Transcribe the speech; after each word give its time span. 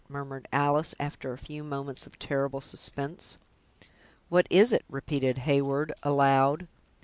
murmured 0.09 0.47
Alice, 0.51 0.95
after 0.99 1.31
a 1.31 1.37
few 1.37 1.63
moments 1.63 2.07
of 2.07 2.17
terrible 2.17 2.59
suspense. 2.59 3.37
"What 4.29 4.47
is 4.49 4.73
it?" 4.73 4.83
repeated 4.89 5.37
Hewyard 5.45 5.93
aloud. 6.01 6.67